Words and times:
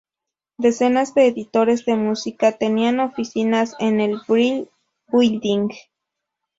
Decenas 0.57 1.13
de 1.13 1.27
editores 1.27 1.85
de 1.85 1.95
música 1.95 2.53
tenían 2.53 2.99
oficinas 2.99 3.75
en 3.77 3.99
el 4.01 4.17
Brill 4.27 4.67
Building. 5.09 5.69